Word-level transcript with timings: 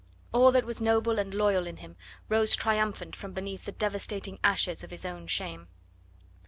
All 0.31 0.51
that 0.51 0.65
was 0.65 0.81
noble 0.81 1.19
and 1.19 1.31
loyal 1.31 1.67
in 1.67 1.77
him 1.77 1.95
rose 2.27 2.55
triumphant 2.55 3.15
from 3.15 3.33
beneath 3.33 3.65
the 3.65 3.71
devastating 3.71 4.39
ashes 4.43 4.83
of 4.83 4.89
his 4.89 5.05
own 5.05 5.27
shame. 5.27 5.67